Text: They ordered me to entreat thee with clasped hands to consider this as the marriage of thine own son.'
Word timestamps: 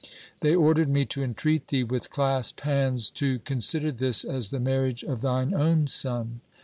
They 0.39 0.55
ordered 0.55 0.89
me 0.89 1.05
to 1.05 1.21
entreat 1.21 1.67
thee 1.67 1.83
with 1.83 2.09
clasped 2.09 2.61
hands 2.61 3.07
to 3.11 3.37
consider 3.37 3.91
this 3.91 4.23
as 4.23 4.49
the 4.49 4.59
marriage 4.59 5.03
of 5.03 5.21
thine 5.21 5.53
own 5.53 5.85
son.' 5.85 6.41